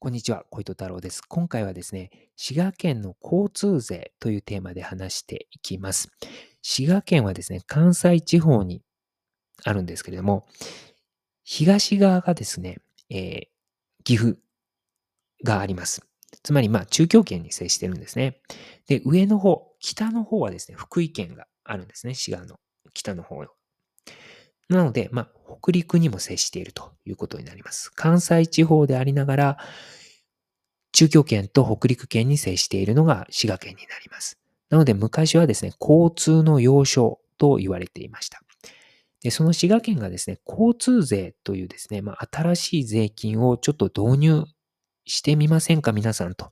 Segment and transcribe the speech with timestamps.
[0.00, 1.22] こんにちは、小糸太郎です。
[1.22, 6.12] 今回はですね、滋賀県の交通税というテーマで話していきます。
[6.62, 8.80] 滋賀県はですね、関西地方に
[9.64, 10.46] あるんですけれども、
[11.42, 12.76] 東側がですね、
[13.10, 13.46] えー、
[14.04, 14.38] 岐阜
[15.42, 16.06] があります。
[16.44, 18.40] つまり、まあ、中京圏に接してるんですね。
[18.86, 22.60] で、上の方、北の方はですね、福井県があるんですね、滋賀の
[22.94, 23.44] 北の方
[24.68, 25.28] なので、まあ、
[25.60, 27.90] 北陸にも接しているということになります。
[27.94, 29.58] 関西地方でありながら、
[30.92, 34.38] 中京圏と北陸圏に接しているのが滋賀県になります。
[34.70, 38.42] なので、昔はですね、交通の要衝と言われていました。
[39.22, 44.44] で、その滋賀県がですね、交通税というですね、まあ、新しい税金をちょっと導入
[45.06, 46.50] してみませんか、皆さんと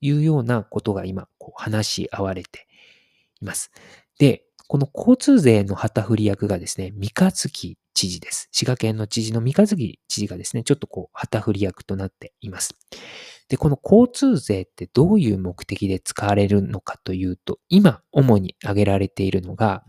[0.00, 2.66] いうようなことが今、こう話し合われて
[3.40, 3.70] います。
[4.18, 8.48] で、この交通税の旗振り役がですね、三日月知事です。
[8.52, 12.76] 滋賀県の知事の三日月知事がですね、ちょっとこう、旗振り役となっています。
[13.48, 19.82] で、この交通税ってどういう目的で使われるのかというと、今、主に挙げられているのが、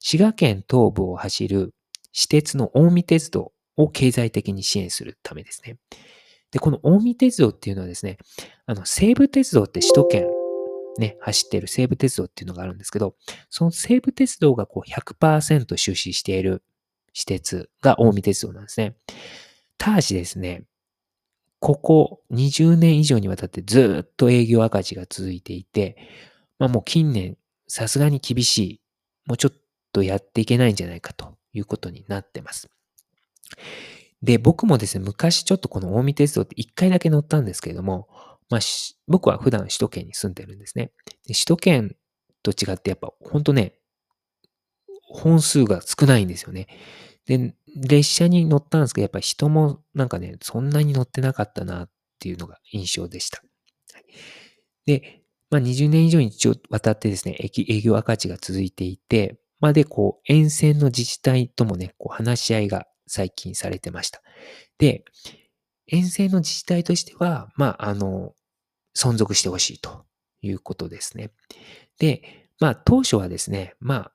[0.00, 1.72] 滋賀県東部を走る
[2.12, 5.76] 私鉄の近江鉄道を経済的に支援するためですね。
[6.50, 8.18] で、この近江鉄道っていうのはですね、
[8.66, 10.39] あの、西武鉄道って首都圏
[11.00, 13.16] ね、走っている西武鉄道っていうのがあるんですけど、
[13.48, 16.62] その西武鉄道がこう100%出資している
[17.12, 18.94] 私鉄が近江鉄道なんですね。
[19.78, 20.64] ただしですね、
[21.58, 25.96] ここ20年以上にわたってずっと営業赤字が続いていて、
[26.58, 28.80] まあもう近年さすがに厳しい、
[29.26, 29.56] もうちょっ
[29.92, 32.70] とやっていけないんじゃないかということになってます。
[34.22, 38.08] で、僕もですね、昔ちょっとこの近江鉄道って1回だけ乗ったんですけれども、
[38.50, 38.60] まあ、
[39.06, 40.92] 僕は普段首都圏に住んでるんですね。
[41.26, 41.96] で首都圏
[42.42, 43.74] と違ってやっぱ本当ね、
[45.02, 46.68] 本数が少ないんですよね。
[47.26, 53.42] で、列車に乗ったんですけど、やっぱ人もなんかね、そんなに乗ってなかったなっていうのが印象でした。
[54.86, 56.32] で、まあ、20年以上に
[56.70, 64.22] わたってですね、営業赤字が続いていて、まあ、で、こう、沿線の自治体ともね、こう話し合いが最近されてました。
[64.78, 65.04] で、
[65.86, 68.32] 沿線の自治体としては、まあ、あの、
[68.96, 70.04] 存続してほしいと
[70.42, 71.30] いうことですね。
[71.98, 74.12] で、まあ当初はですね、まあ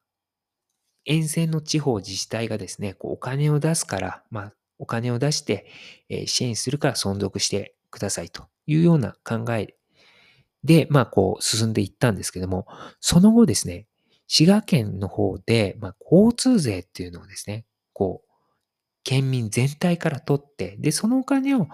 [1.06, 5.68] 沿線の地方自治体がですね、こうお金を出すから、まあお金を出して、
[6.28, 9.76] 支援するから存続してくださいというような考え
[10.64, 12.68] で、まあこう進んでいったんですけども、
[13.00, 13.88] その後ですね、
[14.28, 18.32] 滋賀県の方で、まあ交通税っていうのをですね、こう、
[19.04, 21.68] 県民全体から取って、で、そのお金を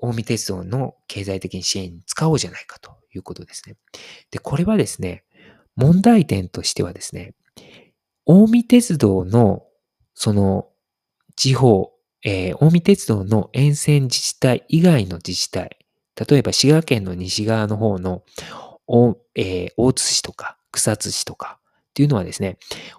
[0.00, 3.76] 近江鉄道の経済的に支援に使おうじゃないかということですね。
[4.30, 5.24] で、これはですね、
[5.76, 7.34] 問題点としてはですね、
[8.26, 9.64] 近江鉄道の
[10.14, 10.68] その
[11.36, 15.78] 地方、えー、近江鉄道の沿線自治体以外の自治体、
[16.28, 18.22] 例えば滋賀県の西側の方の、
[19.34, 21.58] えー、大津市とか草津市とか
[21.90, 22.58] っていうのはですね、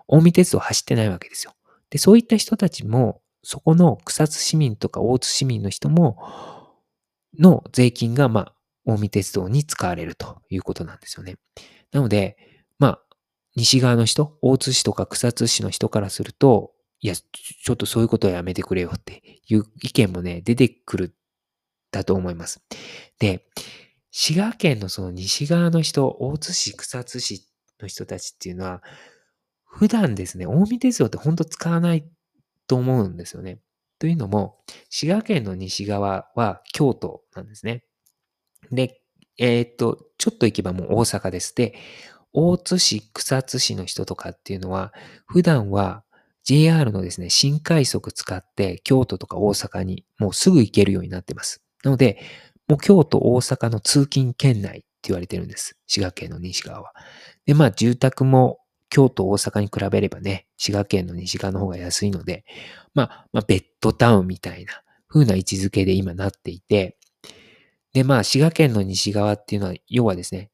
[0.10, 1.54] 近江鉄道走ってないわけですよ。
[1.90, 6.18] で、そういった人たちも、そこの草津市民とか大津市民の人も、
[7.40, 8.56] の税金が、まあ、
[8.86, 11.38] 近江鉄道に使われるということなんですよね。
[11.92, 12.38] なので、
[12.80, 13.02] まあ、
[13.56, 21.16] 西側の人、大津市とか草津市の人からすると、いや、ちょっとそういうことはやめてくれよっていう意見もね、出てくる、
[21.92, 22.62] だと思います。
[23.20, 23.46] で、
[24.12, 27.48] 滋賀県のその西側の人、大津市、草津市
[27.82, 28.82] の人たちっていうのは、
[29.66, 32.06] 普段ですね、近江鉄道って本当使わない
[32.68, 33.60] と思うんですよね。
[34.02, 34.58] というのも、
[34.90, 37.84] 滋賀県の西側は京都なんですね。
[38.72, 39.00] で、
[39.38, 41.54] えっ、と、ちょっと行けばもう大阪です。
[41.56, 41.76] で、
[42.34, 44.92] 大津市、草津市の人とかっていうのは、
[45.28, 46.04] 普段は
[46.44, 51.62] JR のですね、新快速使って京都とか大阪にもうすぐ行けるようになってます。
[51.84, 52.20] なので、
[52.68, 55.78] もう京都、大阪の通勤圏内って言われてるんです。
[55.86, 56.94] 滋賀県の西側は。
[57.46, 58.61] で、まあ住宅も
[58.92, 62.44] 京都、大阪に比べればね、滋賀県の西側の方が安いので、
[62.94, 66.98] まあ、まあ、ベッドタウンみたいな風な位置づけで今なっていて、
[67.94, 70.52] で、まあ、滋賀県の西側っていうのは、要はですね、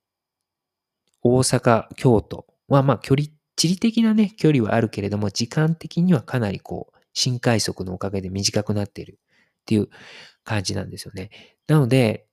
[1.24, 9.90] 大阪、京都は、まあ、距離、地理的なね、距離はあるけれども、時間的にはかなりこう、新快速のおかげで短くなっているっていう
[10.44, 11.32] 感じなんですよね。
[11.68, 12.27] なので、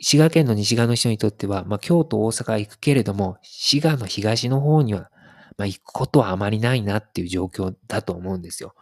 [0.00, 5.10] 滋賀県の西側の人にとっては、まあ、京都、大阪行くけれども、滋賀の東の方には、
[5.56, 8.74] まあ、行くことはあまりないなっていう状況だと思うんですよ。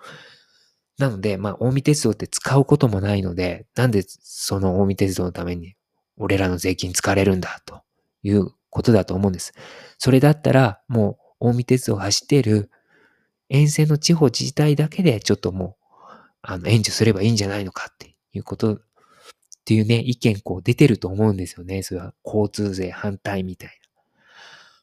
[0.99, 5.75] なので、まあ、近江鉄道って使うこともないので、なんでその近江鉄道のために
[6.17, 7.83] 俺らの税金使われるんだと
[8.23, 9.53] いうことだと思うんです。
[9.99, 12.71] それだったら、もう近江鉄道を走っている
[13.49, 15.85] 沿線の地方自治体だけでちょっともう、
[16.43, 18.81] あの、援助すればいいんじゃないのかっていうこと
[19.65, 21.83] っていうね、意見こう出てると思うんですよね。
[21.83, 23.75] それは交通税反対みたいな。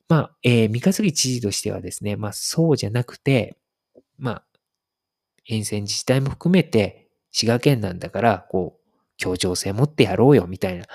[0.10, 3.56] まあ、えー、三日月知事としてはですね、まあそうじゃなくて、
[4.18, 4.44] まあ、
[5.48, 8.82] 沿線自治体も含めて、滋賀県なんだから、こう、
[9.18, 10.86] 協調性持ってやろうよみたいな、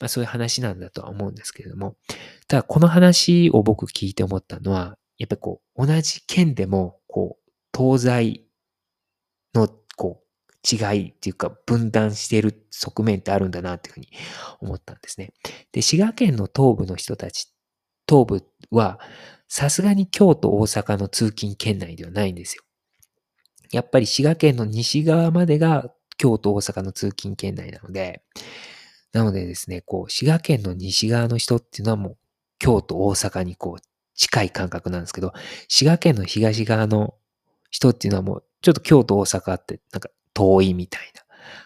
[0.00, 1.96] まあそういう話なんだとは思うんですけれども、
[2.48, 8.46] ただこの話を僕聞いて思ったのは、やっぱりこう、同じ県でも、こう、東西
[9.54, 10.23] の、こう、
[10.70, 14.08] 違いっていうか分断している側面ってあるんだなっていうふうに
[14.60, 15.32] 思ったんですね。
[15.72, 17.52] で、滋賀県の東部の人たち、
[18.08, 18.98] 東部は、
[19.48, 22.64] さすがに京都、大阪の通勤圏内ではないんですよ。
[23.72, 28.22] やっぱり滋賀県の西側までが京都、大阪の通勤圏内なので、
[29.12, 32.16] なのでですね、こう、滋賀県の西側の人っていうのはもう、
[32.58, 33.82] 京都、大阪にこう、
[34.14, 35.32] 近い感覚なんですけど、
[35.68, 37.14] 滋賀県の東側の
[37.70, 41.22] 人っていうのはもう、ちょっと京都、大阪ってなんか遠いみたいな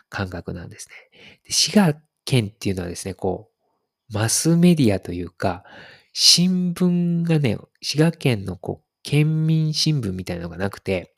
[0.09, 1.41] 感覚なんですね。
[1.45, 5.65] で滋賀県っていうのはですね、こう、マスメディアというか、
[6.13, 11.15] 新聞がね、滋賀県のこう、県民新聞みたいなのがなくて、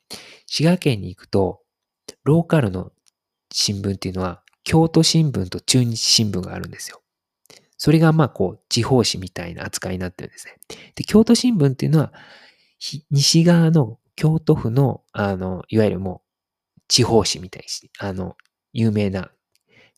[0.47, 1.61] 滋賀県に行くと、
[2.23, 2.91] ローカルの
[3.51, 7.01] 新聞っていうのは、京都新聞と中日新聞があるんですよ。
[7.77, 10.55] それがまあこう、地方紙みたいな扱いになってるんですね。
[10.95, 12.13] で、京都新聞っていうのは、
[13.09, 16.30] 西側の京都府の、あの、いわゆるもう、
[16.91, 18.35] 地方紙みたいに、あの、
[18.73, 19.31] 有名な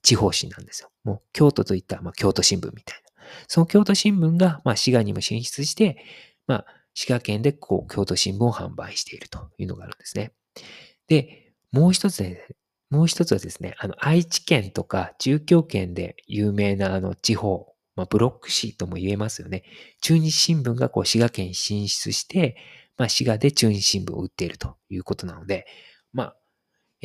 [0.04, 0.92] 地方紙なんですよ。
[1.04, 3.24] もう、京都といったら、まあ、京都新聞みたいな。
[3.48, 5.98] その京都新聞が、まあ、滋賀にも進出して、
[6.46, 10.34] まあ、滋賀県で、こう、京都新聞を販売しているというのがあるんですね。
[11.08, 12.46] で、もう一つね、
[12.92, 19.64] もう一つはですね、あの、愛知県とか中京圏で有名なあの地方、まあ、ブロック紙とも言えますよね。
[20.02, 22.56] 中日新聞がこう滋賀県に進出して、
[22.98, 25.66] まあ、滋賀で中日新聞を売っているということなので、
[26.12, 26.36] まあ、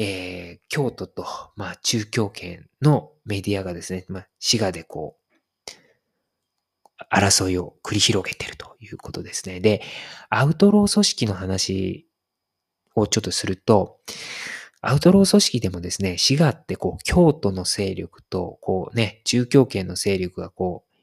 [0.01, 5.75] えー、京都と、まあ、中京圏のメディアがですね、まあ、滋賀でこう、
[7.13, 9.59] 争いを繰り広げてるということですね。
[9.59, 9.83] で、
[10.31, 12.09] アウトロー組織の話
[12.95, 13.99] をちょっとすると、
[14.81, 20.97] アウトロー組織でもですね、滋賀ってこう、京都の勢力と、こうね、中京圏の勢力がこう、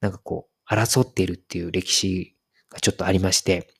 [0.00, 2.36] なんかこう、争っているっていう歴史
[2.68, 3.72] がちょっとありまして、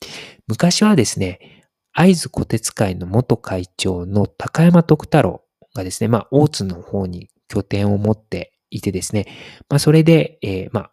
[0.47, 1.58] 昔はですね、
[1.99, 5.43] 会津小鉄会の元会長の高山徳太郎
[5.75, 9.27] がですね、まあ、大津の方に拠点を持っていてですね、
[9.67, 10.91] まあ、それで、えー、まあ、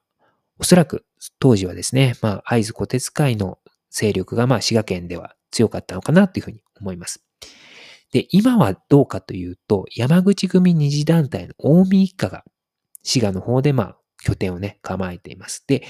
[0.58, 1.04] おそらく
[1.38, 7.24] 当時はですね、まあ、会津小鉄会の勢力が、まあ、滋賀県では強かったのかなというふうに思います。
[8.10, 11.54] で、今はどうかというと、山口組二次団体の
[11.84, 12.42] 近江一家が
[13.04, 15.62] 滋賀の方でまあ拠点をね、構えています。
[15.68, 15.84] で、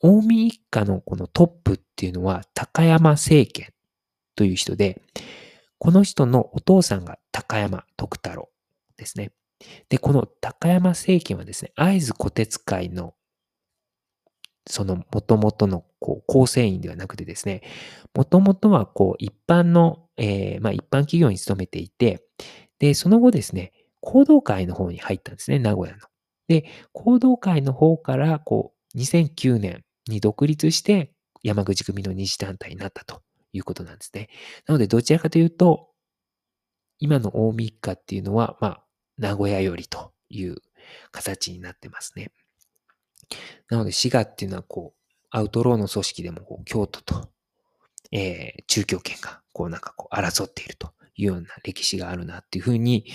[0.00, 3.68] 近江一家のこのトップっていうのは高山政権
[4.36, 5.02] という人で、
[5.78, 8.48] この人のお父さんが高山徳太郎
[8.96, 9.32] ですね。
[9.88, 13.14] で、この高山政権はですね、会津古鉄会の
[14.68, 17.62] その元々のこう構成員ではなくてですね、
[18.14, 22.24] もともとはこう一般の、えー、まあ一般企業に勤めていて、
[22.78, 26.02] で、その後ですね、行動会の方に入ったんですね、名古屋の。
[26.48, 31.12] で、行動会の方からこう2009年に独立して
[31.42, 33.22] 山口組の二次団体になったと
[33.56, 34.28] いうことなんですね。
[34.66, 35.90] なので、どちらかというと、
[36.98, 38.82] 今の大三日っていうのは、まあ、
[39.18, 40.56] 名古屋よりという
[41.10, 42.32] 形になってますね。
[43.68, 47.28] なので、滋賀っていうのは、こう、アウトローの組織でも、こう、京都と、
[48.12, 53.06] えー、中京圏が、こう、なんかこう、争っているというような歴史があるなっていうふうに、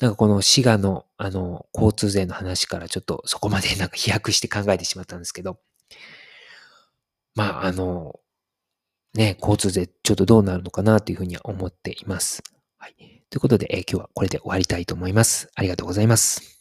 [0.00, 5.60] なんかこの滋賀の、あの、交通税の話からちょっとそこまでなんか飛躍して考えてしまったんですけど、
[7.34, 8.18] まあ、あの、
[9.14, 12.42] ね、交通税ちょっとどうなるのかなというふうには思っています。
[12.78, 12.94] はい。
[13.30, 15.50] ということで、え、今日はこれで終わりたいと思います。
[15.54, 16.53] ありがとうございます。